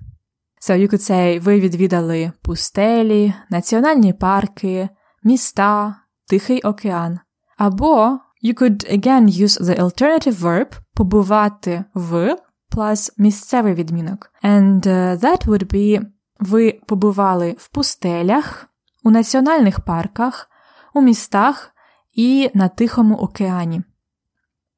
So 0.62 0.78
you 0.78 0.94
could 0.94 1.12
say, 1.12 1.40
ви 1.40 1.60
відвідали 1.60 2.32
пустелі, 2.42 3.34
національні 3.50 4.14
парки, 4.14 4.90
міста, 5.24 5.96
Тихий 6.28 6.62
океан. 6.62 7.20
Або 7.58 8.20
You 8.44 8.54
could 8.54 8.86
again 8.90 9.28
use 9.28 9.58
the 9.58 9.80
alternative 9.80 10.40
verb 10.40 10.80
побувати 10.94 11.84
в 11.94 12.38
plus 12.76 13.14
місцевий 13.18 13.74
відмінок. 13.74 14.32
And 14.44 14.88
uh, 14.88 15.20
that 15.20 15.46
would 15.46 15.74
be 15.74 16.06
ви 16.40 16.80
побували 16.88 17.56
в 17.60 17.68
пустелях, 17.68 18.66
у 19.04 19.12
національних 19.12 19.80
парках, 19.80 20.50
у 20.94 21.02
містах 21.02 21.72
і 22.14 22.52
на 22.54 22.68
Тихому 22.68 23.16
океані. 23.16 23.84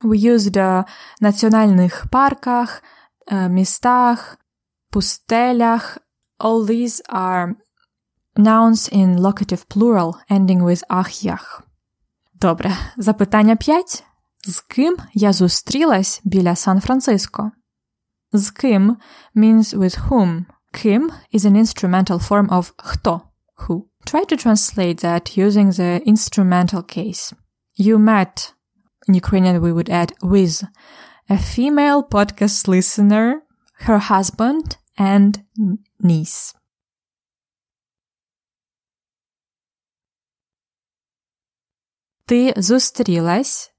We 0.03 0.31
used 0.31 0.57
uh, 0.57 0.85
національних 1.19 2.05
парках, 2.11 2.83
uh, 3.31 3.49
містах, 3.49 4.37
пустелях. 4.89 5.97
All 6.39 6.65
these 6.65 7.09
are 7.09 7.55
nouns 8.36 8.88
in 8.92 9.16
locative 9.16 9.68
plural 9.68 10.14
ending 10.30 10.62
with 10.62 10.82
ах-ях. 10.88 11.62
Добре, 12.34 12.76
запитання 12.96 13.56
5. 13.56 14.04
З 14.46 14.60
ким 14.60 14.96
я 15.14 15.32
зустрілась 15.32 16.20
біля 16.24 16.56
Сан-Франциско? 16.56 17.52
З 18.32 18.50
ким 18.50 18.96
means 19.36 19.78
with 19.78 20.08
whom. 20.08 20.44
Ким 20.72 21.10
is 21.34 21.44
an 21.44 21.56
instrumental 21.56 22.28
form 22.28 22.48
of 22.48 22.72
хто, 22.76 23.20
who. 23.56 23.82
Try 24.06 24.24
to 24.24 24.36
translate 24.36 25.00
that 25.00 25.36
using 25.38 25.70
the 25.70 26.00
instrumental 26.06 26.82
case. 26.82 27.32
You 27.78 27.98
met, 27.98 28.52
in 29.08 29.14
Ukrainian 29.14 29.60
we 29.60 29.72
would 29.72 29.90
add 30.00 30.12
with, 30.22 30.56
a 31.28 31.38
female 31.38 32.02
podcast 32.14 32.68
listener, 32.68 33.26
her 33.86 33.98
husband, 33.98 34.66
and 35.12 35.32
niece. 36.10 36.54
Ти 42.31 42.53
зустрілась 42.57 43.71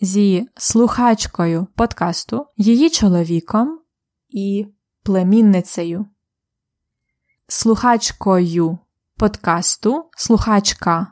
зі 0.00 0.48
слухачкою 0.56 1.66
подкасту, 1.76 2.46
її 2.56 2.90
чоловіком 2.90 3.80
і 4.28 4.66
племінницею. 5.02 6.06
Слухачкою 7.48 8.78
подкасту, 9.16 10.04
слухачка, 10.16 11.06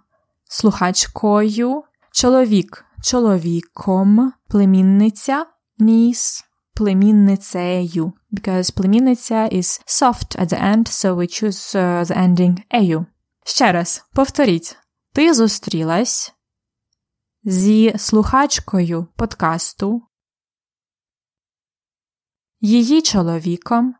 слухачкою, 0.44 1.82
чоловік, 2.12 2.84
чоловіком, 3.02 4.32
племінниця, 4.48 5.46
ніс, 5.78 6.44
племінницею. 6.74 8.12
Because 8.32 8.74
племінниця 8.74 9.48
is 9.48 9.82
soft 9.86 10.40
at 10.40 10.46
the 10.46 10.62
end, 10.62 10.86
so 10.86 11.14
we 11.16 11.42
choose 11.42 11.76
uh, 11.76 12.04
the 12.04 12.18
ending 12.18 12.56
ею. 12.74 13.06
Ще 13.44 13.72
раз, 13.72 14.04
повторіть. 14.14 14.76
Ти 15.12 15.34
зустрілась 15.34 16.34
зі 17.48 17.94
слухачкою 17.98 19.06
подкасту, 19.16 20.02
її 22.60 23.02
чоловіком 23.02 23.94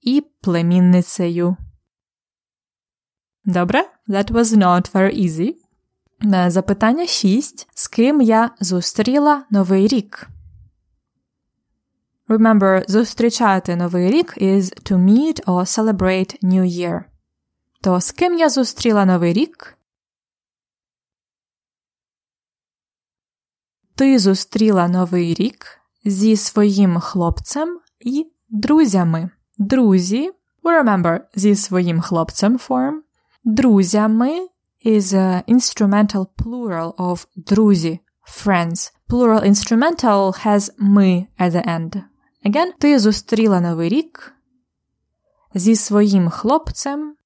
і 0.00 0.20
племінницею. 0.40 1.56
Добре? 3.44 3.90
That 4.08 4.32
was 4.32 4.44
not 4.44 4.92
very 4.92 5.24
easy. 5.24 5.54
Запитання 6.50 7.06
6. 7.06 7.68
З 7.74 7.88
ким 7.88 8.20
я 8.20 8.50
зустріла 8.60 9.46
Новий 9.50 9.86
рік? 9.86 10.28
Remember, 12.28 12.90
зустрічати 12.90 13.76
Новий 13.76 14.10
рік 14.10 14.38
is 14.38 14.90
to 14.90 14.98
meet 14.98 15.44
or 15.44 15.64
celebrate 15.64 16.44
New 16.44 16.64
Year. 16.64 17.04
То 17.80 18.00
з 18.00 18.12
ким 18.12 18.38
я 18.38 18.48
зустріла 18.48 19.04
Новий 19.04 19.32
рік? 19.32 19.78
Ти 23.94 24.18
зустріла 24.18 24.88
Новий 24.88 25.34
рік 25.34 25.66
зі 26.04 26.36
своїм 26.36 27.00
хлопцем 27.00 27.80
і 28.00 28.32
друзями. 28.48 29.30
Друзі, 29.58 30.30
we 30.64 30.84
remember 30.84 31.20
зі 31.34 31.56
своїм 31.56 32.00
хлопцем 32.00 32.58
form. 32.58 32.92
Друзями 33.44 34.48
is 34.86 35.14
an 35.14 35.42
instrumental 35.48 36.26
plural 36.36 36.94
of 36.94 37.26
друзі, 37.36 38.00
friends. 38.44 38.92
Plural 39.08 39.48
instrumental 39.48 40.46
has 40.46 40.70
ми 40.78 41.26
at 41.38 41.50
the 41.50 41.68
end. 41.68 42.02
Again, 42.46 42.66
ти 42.78 42.98
зустріла 42.98 43.60
Новий 43.60 43.88
рік 43.88 44.34
зі 45.54 45.76
своїм 45.76 46.30
хлопцем 46.30 47.16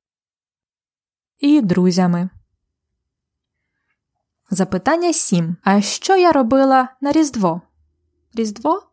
і 1.38 1.60
друзями. 1.60 2.28
Запитання 4.49 5.13
7. 5.13 5.55
А 5.63 5.81
що 5.81 6.17
я 6.17 6.31
робила 6.31 6.87
на 7.01 7.11
Різдво? 7.11 7.61
Різдво? 8.33 8.83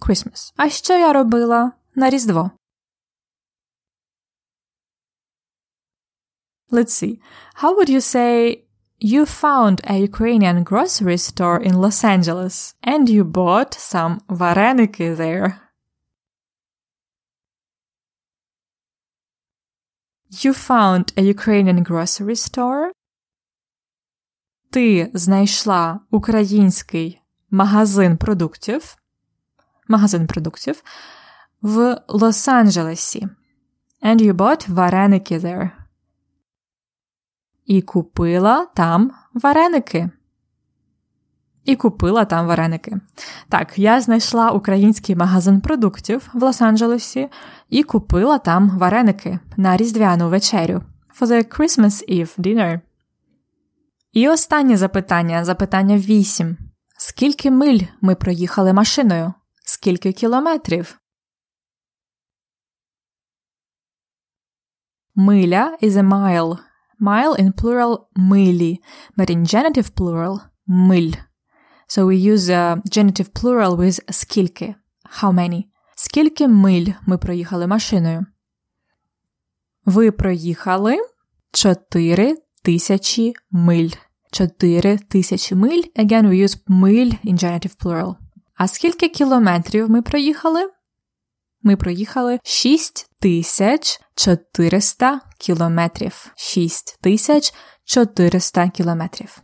Christmas. 0.00 0.52
А 0.56 0.68
що 0.68 0.98
я 0.98 1.12
робила 1.12 1.72
на 1.94 2.10
Різдво? 2.10 2.50
Let's 6.70 6.92
see. 7.02 7.18
How 7.56 7.74
would 7.76 7.88
you 7.88 8.00
say 8.00 8.62
you 9.00 9.26
found 9.26 9.80
a 9.84 9.96
Ukrainian 10.10 10.62
grocery 10.62 11.18
store 11.18 11.58
in 11.68 11.74
Los 11.84 12.04
Angeles 12.04 12.74
and 12.82 13.08
you 13.08 13.24
bought 13.24 13.74
some 13.74 14.20
vareniki 14.28 15.16
there? 15.16 15.48
You 20.42 20.54
found 20.54 21.12
a 21.16 21.22
Ukrainian 21.22 21.82
grocery 21.82 22.36
store. 22.36 22.92
Ти 24.75 25.11
знайшла 25.13 25.99
український 26.11 27.21
магазин 27.51 28.17
продуктів. 28.17 28.97
Магазин 29.87 30.27
продуктів 30.27 30.83
в 31.61 32.01
Лос-Анджелесі. 32.07 33.29
And 34.03 34.21
you 34.21 34.33
bought 34.33 34.71
вареники 34.71 35.37
there. 35.37 35.69
І 37.65 37.81
купила 37.81 38.65
там 38.65 39.11
вареники. 39.33 40.09
І 41.65 41.75
купила 41.75 42.25
там 42.25 42.47
вареники. 42.47 42.97
Так, 43.49 43.79
я 43.79 44.01
знайшла 44.01 44.51
український 44.51 45.15
магазин 45.15 45.61
продуктів 45.61 46.29
в 46.33 46.43
Лос-Анджелесі 46.43 47.29
і 47.69 47.83
купила 47.83 48.37
там 48.37 48.77
вареники 48.77 49.39
на 49.57 49.77
різдвяну 49.77 50.29
вечерю. 50.29 50.81
For 51.19 51.27
the 51.27 51.59
Christmas 51.59 52.09
Eve 52.09 52.39
dinner. 52.39 52.79
І 54.15 54.29
останнє 54.29 54.77
запитання, 54.77 55.45
запитання 55.45 55.97
8. 55.97 56.57
Скільки 56.97 57.51
миль 57.51 57.79
ми 58.01 58.15
проїхали 58.15 58.73
машиною? 58.73 59.33
Скільки 59.65 60.13
кілометрів? 60.13 60.99
Миля 65.15 65.77
is 65.81 65.91
a 65.91 66.03
mile. 66.03 66.57
Mile 67.01 67.39
in 67.39 67.53
plural 67.53 67.99
милі, 68.15 68.79
but 69.17 69.31
in 69.31 69.55
genitive 69.55 69.91
plural 69.91 70.39
миль. 70.67 71.13
So 71.87 72.05
we 72.05 72.33
use 72.33 72.49
a 72.49 72.81
genitive 72.85 73.29
plural 73.29 73.75
with 73.75 74.13
скільки. 74.13 74.75
How 75.21 75.33
many? 75.33 75.63
Скільки 75.95 76.47
миль 76.47 76.91
ми 77.07 77.17
проїхали 77.17 77.67
машиною? 77.67 78.25
Ви 79.85 80.11
проїхали 80.11 80.97
4 81.51 82.37
тисячі 82.63 83.33
миль. 83.51 83.91
4 84.35 84.97
тисячі 84.97 85.55
миль. 85.55 85.83
Again, 85.95 86.29
we 86.29 86.43
use 86.43 86.57
миль 86.67 87.11
in 87.25 87.43
genitive 87.43 87.83
plural. 87.83 88.15
А 88.55 88.67
скільки 88.67 89.09
кілометрів 89.09 89.89
ми 89.89 90.01
проїхали? 90.01 90.69
Ми 91.63 91.75
проїхали 91.75 92.39
6400 92.43 95.21
кілометрів. 95.39 96.31
6400 96.35 98.69
кілометрів. 98.69 99.37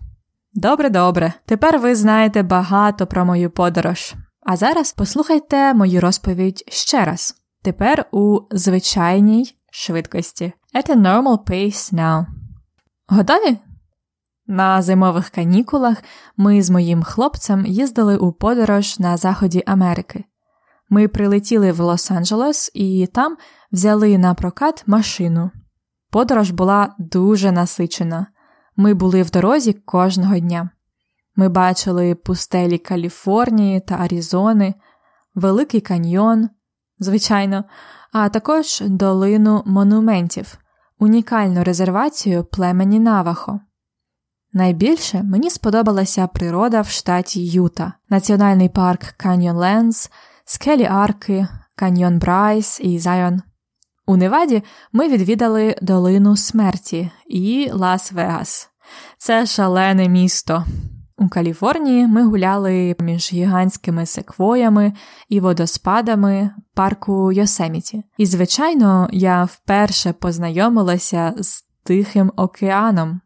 Добре, 0.53 0.89
добре. 0.89 1.33
Тепер 1.45 1.79
ви 1.79 1.95
знаєте 1.95 2.43
багато 2.43 3.07
про 3.07 3.25
мою 3.25 3.49
подорож. 3.49 4.13
А 4.45 4.57
зараз 4.57 4.93
послухайте 4.93 5.73
мою 5.73 6.01
розповідь 6.01 6.63
ще 6.67 7.05
раз. 7.05 7.35
Тепер 7.61 8.05
у 8.11 8.39
звичайній 8.51 9.55
швидкості. 9.71 10.53
At 10.75 10.89
a 10.89 10.95
normal 10.95 11.49
pace 11.49 11.93
now. 11.93 12.25
Готові? 13.07 13.57
На 14.51 14.81
зимових 14.81 15.29
канікулах 15.29 16.03
ми 16.37 16.61
з 16.61 16.69
моїм 16.69 17.03
хлопцем 17.03 17.65
їздили 17.65 18.17
у 18.17 18.31
подорож 18.31 18.99
на 18.99 19.17
заході 19.17 19.63
Америки. 19.65 20.23
Ми 20.89 21.07
прилетіли 21.07 21.71
в 21.71 21.81
Лос-Анджелес 21.81 22.71
і 22.73 23.07
там 23.07 23.37
взяли 23.71 24.17
на 24.17 24.33
прокат 24.33 24.83
машину. 24.87 25.51
Подорож 26.09 26.51
була 26.51 26.95
дуже 26.99 27.51
насичена. 27.51 28.27
Ми 28.75 28.93
були 28.93 29.23
в 29.23 29.31
дорозі 29.31 29.73
кожного 29.73 30.39
дня. 30.39 30.69
Ми 31.35 31.49
бачили 31.49 32.15
пустелі 32.15 32.77
Каліфорнії 32.77 33.79
та 33.79 33.95
Аризони, 33.95 34.73
Великий 35.35 35.81
каньйон, 35.81 36.49
звичайно, 36.99 37.63
а 38.13 38.29
також 38.29 38.83
долину 38.85 39.63
монументів, 39.65 40.57
унікальну 40.99 41.63
резервацію 41.63 42.43
племені 42.43 42.99
Навахо. 42.99 43.59
Найбільше 44.53 45.23
мені 45.23 45.49
сподобалася 45.49 46.27
природа 46.27 46.81
в 46.81 46.89
штаті 46.89 47.45
Юта, 47.47 47.93
національний 48.09 48.69
парк 48.69 49.01
Каньйон 49.17 49.57
Ленс, 49.57 50.11
скелі 50.45 50.83
Арки, 50.83 51.47
Каньйон 51.75 52.19
Брайс 52.19 52.79
і 52.83 52.99
Зайон. 52.99 53.41
У 54.05 54.17
Неваді 54.17 54.63
ми 54.91 55.07
відвідали 55.07 55.75
долину 55.81 56.37
смерті 56.37 57.11
і 57.27 57.69
Лас-Вегас. 57.73 58.67
Це 59.17 59.45
шалене 59.45 60.09
місто. 60.09 60.65
У 61.17 61.29
Каліфорнії 61.29 62.07
ми 62.07 62.25
гуляли 62.25 62.95
між 62.99 63.33
гігантськими 63.33 64.05
секвоями 64.05 64.93
і 65.29 65.39
водоспадами 65.39 66.49
парку 66.73 67.31
Йосеміті. 67.31 68.03
І, 68.17 68.25
звичайно, 68.25 69.09
я 69.11 69.43
вперше 69.43 70.13
познайомилася 70.13 71.33
з 71.37 71.65
Тихим 71.83 72.31
океаном. 72.35 73.21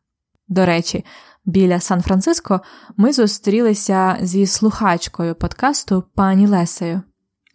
До 0.48 0.66
речі, 0.66 1.06
біля 1.46 1.80
Сан-Франциско 1.80 2.62
ми 2.98 3.14
зустрілися 3.14 4.18
зі 4.22 4.46
слухачкою 4.46 5.36
подкасту 5.36 6.04
пані 6.16 6.48
Лесею. 6.48 7.02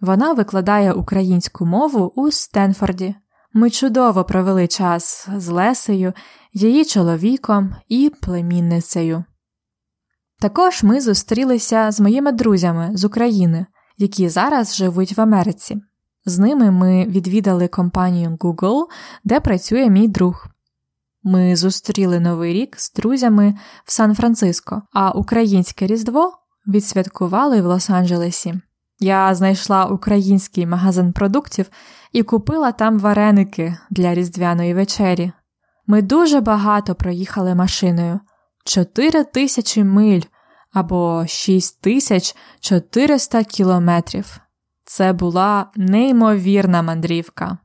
Вона 0.01 0.33
викладає 0.33 0.93
українську 0.93 1.67
мову 1.67 2.13
у 2.17 2.31
Стенфорді. 2.31 3.15
Ми 3.53 3.71
чудово 3.71 4.25
провели 4.25 4.67
час 4.67 5.29
з 5.37 5.49
Лесею, 5.49 6.13
її 6.53 6.85
чоловіком 6.85 7.75
і 7.89 8.13
племінницею. 8.21 9.25
Також 10.41 10.83
ми 10.83 11.01
зустрілися 11.01 11.91
з 11.91 12.01
моїми 12.01 12.33
друзями 12.33 12.91
з 12.95 13.05
України, 13.05 13.67
які 13.99 14.29
зараз 14.29 14.77
живуть 14.77 15.17
в 15.17 15.21
Америці. 15.21 15.81
З 16.25 16.39
ними 16.39 16.71
ми 16.71 17.07
відвідали 17.07 17.69
компанію 17.69 18.31
Google, 18.31 18.87
де 19.25 19.41
працює 19.41 19.91
мій 19.91 20.09
друг. 20.09 20.50
Ми 21.23 21.57
зустріли 21.57 22.21
Новий 22.21 22.53
рік 22.53 22.77
з 22.79 22.93
друзями 22.93 23.55
в 23.85 23.93
Сан-Франциско, 23.93 24.83
а 24.93 25.11
українське 25.11 25.87
Різдво 25.87 26.33
відсвяткували 26.67 27.63
в 27.63 27.67
Лос-Анджелесі. 27.67 28.61
Я 29.01 29.35
знайшла 29.35 29.87
український 29.87 30.67
магазин 30.67 31.13
продуктів 31.13 31.71
і 32.13 32.23
купила 32.23 32.73
там 32.73 32.99
вареники 32.99 33.77
для 33.91 34.15
різдвяної 34.15 34.75
вечері. 34.75 35.33
Ми 35.87 36.03
дуже 36.03 36.41
багато 36.41 36.95
проїхали 36.95 37.55
машиною 37.55 38.21
4 38.65 39.25
тисячі 39.25 39.85
миль 39.85 40.23
або 40.73 41.25
6400 41.29 43.45
кілометрів. 43.45 44.41
Це 44.85 45.13
була 45.13 45.67
неймовірна 45.77 46.83
мандрівка. 46.83 47.59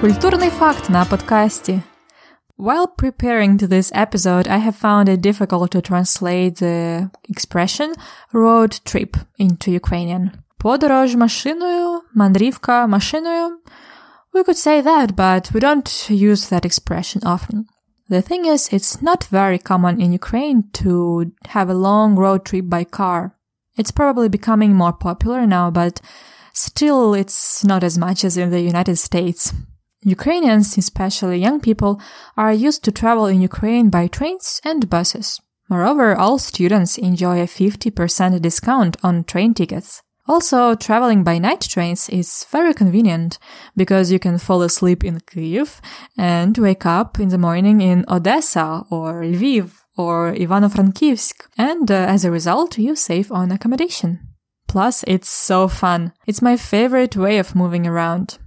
Культурний 0.00 0.50
факт 0.50 0.90
на 0.90 1.04
подкасті. 1.04 1.80
While 2.58 2.86
preparing 2.98 3.58
to 3.58 3.66
this 3.66 3.92
episode, 3.92 4.46
I 4.48 4.58
have 4.58 4.76
found 4.76 5.08
it 5.08 5.20
difficult 5.22 5.70
to 5.70 5.80
translate 5.90 6.54
the 6.56 7.10
expression 7.28 7.94
road 8.32 8.70
trip 8.84 9.16
into 9.38 9.70
Ukrainian. 9.70 10.30
Подорож 10.58 11.16
машиною, 11.16 12.00
мандрівка 12.14 12.86
машиною. 12.86 13.58
We 14.34 14.44
could 14.44 14.58
say 14.66 14.82
that, 14.82 15.14
but 15.16 15.52
we 15.52 15.60
don't 15.60 16.10
use 16.10 16.42
that 16.50 16.64
expression 16.64 17.22
often. 17.24 17.64
The 18.10 18.22
thing 18.22 18.44
is, 18.54 18.68
it's 18.72 19.00
not 19.00 19.20
very 19.38 19.58
common 19.58 20.00
in 20.00 20.12
Ukraine 20.12 20.64
to 20.82 20.92
have 21.54 21.68
a 21.70 21.80
long 21.88 22.16
road 22.16 22.40
trip 22.48 22.66
by 22.68 22.84
car. 22.84 23.20
It's 23.78 23.92
probably 24.00 24.28
becoming 24.28 24.72
more 24.74 24.92
popular 24.92 25.46
now, 25.46 25.70
but 25.70 25.94
still 26.52 27.14
it's 27.14 27.64
not 27.64 27.82
as 27.84 27.96
much 27.96 28.24
as 28.24 28.36
in 28.36 28.50
the 28.50 28.60
United 28.72 28.98
States. 28.98 29.52
Ukrainians, 30.05 30.77
especially 30.77 31.39
young 31.39 31.59
people, 31.59 31.99
are 32.37 32.53
used 32.53 32.83
to 32.83 32.91
travel 32.91 33.25
in 33.25 33.41
Ukraine 33.41 33.89
by 33.89 34.07
trains 34.07 34.61
and 34.63 34.89
buses. 34.89 35.41
Moreover, 35.67 36.15
all 36.15 36.37
students 36.37 36.97
enjoy 36.97 37.41
a 37.41 37.47
50% 37.47 38.41
discount 38.41 38.97
on 39.03 39.23
train 39.23 39.55
tickets. 39.55 40.03
Also, 40.27 40.75
traveling 40.75 41.23
by 41.23 41.37
night 41.37 41.61
trains 41.61 42.07
is 42.09 42.45
very 42.51 42.73
convenient 42.73 43.39
because 43.75 44.11
you 44.11 44.19
can 44.19 44.37
fall 44.37 44.61
asleep 44.61 45.03
in 45.03 45.19
Kyiv 45.19 45.79
and 46.17 46.57
wake 46.57 46.85
up 46.85 47.19
in 47.19 47.29
the 47.29 47.37
morning 47.37 47.81
in 47.81 48.05
Odessa 48.07 48.83
or 48.89 49.23
Lviv 49.23 49.71
or 49.97 50.33
Ivano-Frankivsk, 50.33 51.47
and 51.57 51.89
uh, 51.89 51.93
as 51.93 52.25
a 52.25 52.31
result, 52.31 52.77
you 52.77 52.95
save 52.95 53.31
on 53.31 53.51
accommodation. 53.51 54.19
Plus, 54.67 55.03
it's 55.07 55.29
so 55.29 55.67
fun. 55.67 56.11
It's 56.27 56.41
my 56.41 56.57
favorite 56.57 57.15
way 57.15 57.37
of 57.37 57.55
moving 57.55 57.87
around. 57.87 58.39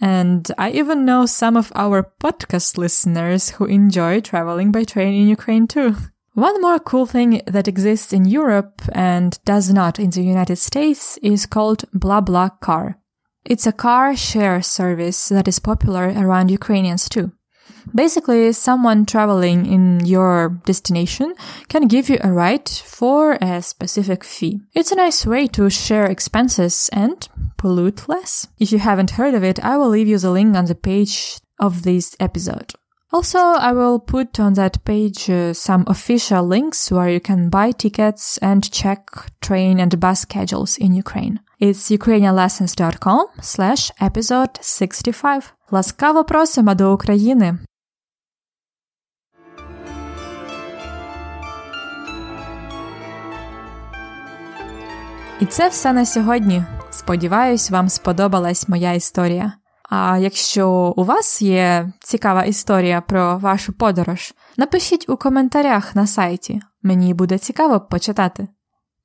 And 0.00 0.50
I 0.58 0.70
even 0.70 1.04
know 1.04 1.26
some 1.26 1.56
of 1.56 1.72
our 1.74 2.12
podcast 2.20 2.76
listeners 2.76 3.50
who 3.50 3.64
enjoy 3.64 4.20
traveling 4.20 4.72
by 4.72 4.84
train 4.84 5.14
in 5.14 5.28
Ukraine 5.28 5.66
too. 5.66 5.96
One 6.34 6.60
more 6.60 6.78
cool 6.78 7.06
thing 7.06 7.40
that 7.46 7.66
exists 7.66 8.12
in 8.12 8.26
Europe 8.26 8.82
and 8.92 9.38
does 9.46 9.72
not 9.72 9.98
in 9.98 10.10
the 10.10 10.22
United 10.22 10.56
States 10.56 11.18
is 11.22 11.46
called 11.46 11.90
BlaBlaCar. 11.94 12.96
It's 13.42 13.66
a 13.66 13.72
car 13.72 14.14
share 14.14 14.60
service 14.60 15.30
that 15.30 15.48
is 15.48 15.58
popular 15.60 16.12
around 16.14 16.50
Ukrainians 16.50 17.08
too. 17.08 17.32
Basically, 17.93 18.51
someone 18.53 19.05
traveling 19.05 19.65
in 19.65 20.05
your 20.05 20.61
destination 20.65 21.33
can 21.67 21.87
give 21.87 22.09
you 22.09 22.17
a 22.23 22.31
ride 22.31 22.69
for 22.69 23.37
a 23.41 23.61
specific 23.61 24.23
fee. 24.23 24.61
It's 24.73 24.91
a 24.91 24.95
nice 24.95 25.25
way 25.25 25.47
to 25.47 25.69
share 25.69 26.05
expenses 26.05 26.89
and 26.93 27.27
pollute 27.57 28.07
less. 28.07 28.47
If 28.59 28.71
you 28.71 28.79
haven't 28.79 29.11
heard 29.11 29.33
of 29.33 29.43
it, 29.43 29.63
I 29.63 29.77
will 29.77 29.89
leave 29.89 30.07
you 30.07 30.19
the 30.19 30.31
link 30.31 30.55
on 30.55 30.65
the 30.65 30.75
page 30.75 31.39
of 31.59 31.83
this 31.83 32.15
episode. 32.19 32.73
Also, 33.13 33.39
I 33.39 33.73
will 33.73 33.99
put 33.99 34.39
on 34.39 34.53
that 34.53 34.85
page 34.85 35.29
uh, 35.29 35.53
some 35.53 35.83
official 35.87 36.47
links 36.47 36.89
where 36.89 37.09
you 37.09 37.19
can 37.19 37.49
buy 37.49 37.71
tickets 37.71 38.37
and 38.37 38.71
check 38.71 39.09
train 39.41 39.81
and 39.81 39.99
bus 39.99 40.21
schedules 40.21 40.77
in 40.77 40.93
Ukraine. 40.93 41.41
It's 41.59 41.91
ukrainianlessons.com 41.91 43.25
slash 43.41 43.91
episode 43.99 44.57
65. 44.61 45.53
Ласкаво 45.71 46.23
просимо 46.23 46.75
до 46.75 46.91
України! 46.91 47.53
І 55.40 55.46
це 55.46 55.68
все 55.68 55.92
на 55.92 56.06
сьогодні. 56.06 56.62
Сподіваюсь, 56.90 57.70
вам 57.70 57.88
сподобалась 57.88 58.68
моя 58.68 58.92
історія. 58.92 59.52
А 59.90 60.18
якщо 60.18 60.94
у 60.96 61.04
вас 61.04 61.42
є 61.42 61.92
цікава 62.00 62.44
історія 62.44 63.00
про 63.00 63.38
вашу 63.38 63.72
подорож, 63.72 64.34
напишіть 64.56 65.08
у 65.08 65.16
коментарях 65.16 65.96
на 65.96 66.06
сайті. 66.06 66.60
Мені 66.82 67.14
буде 67.14 67.38
цікаво 67.38 67.80
почитати. 67.80 68.48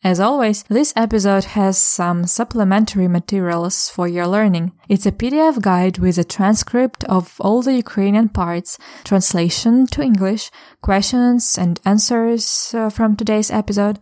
As 0.04 0.16
always, 0.16 0.66
this 0.72 0.96
episode 1.08 1.58
has 1.58 1.74
some 2.00 2.26
supplementary 2.26 3.08
materials 3.08 3.76
for 3.96 4.08
your 4.08 4.28
learning. 4.28 4.72
It's 4.90 5.06
a 5.06 5.12
PDF 5.12 5.56
guide 5.62 6.00
with 6.00 6.18
a 6.18 6.32
transcript 6.36 7.02
of 7.18 7.24
all 7.46 7.62
the 7.62 7.76
Ukrainian 7.86 8.30
parts, 8.40 8.70
translation 9.10 9.74
to 9.94 10.00
English, 10.12 10.44
questions 10.88 11.42
and 11.64 11.74
answers 11.94 12.46
uh, 12.74 12.90
from 12.96 13.10
today's 13.16 13.52
episode, 13.62 13.98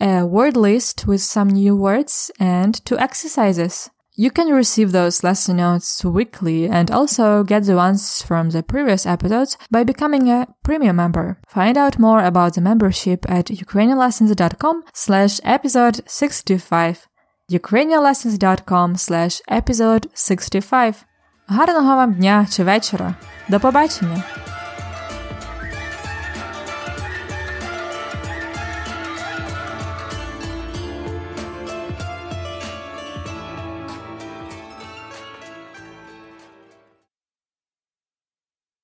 a 0.00 0.24
word 0.24 0.56
list 0.56 1.06
with 1.06 1.22
some 1.22 1.48
new 1.48 1.76
words, 1.76 2.30
and 2.38 2.84
two 2.84 2.98
exercises. 2.98 3.90
You 4.20 4.32
can 4.32 4.52
receive 4.52 4.90
those 4.90 5.22
lesson 5.22 5.58
notes 5.58 6.04
weekly 6.04 6.68
and 6.68 6.90
also 6.90 7.44
get 7.44 7.66
the 7.66 7.76
ones 7.76 8.20
from 8.20 8.50
the 8.50 8.64
previous 8.64 9.06
episodes 9.06 9.56
by 9.70 9.84
becoming 9.84 10.28
a 10.28 10.48
premium 10.64 10.96
member. 10.96 11.38
Find 11.46 11.78
out 11.78 12.00
more 12.00 12.24
about 12.24 12.54
the 12.54 12.60
membership 12.60 13.30
at 13.30 13.46
ukrainianlessons.com 13.46 14.82
slash 14.92 15.38
episode 15.44 16.00
65. 16.08 17.06
ukrainianlessons.com 17.52 18.96
slash 18.96 19.40
episode 19.48 20.08
65. 20.14 21.04
Гарного 21.48 21.96
вам 21.96 22.14
дня 22.14 22.46
чи 22.50 22.64
вечора. 22.64 23.14
До 23.48 23.60
побачення! 23.60 24.24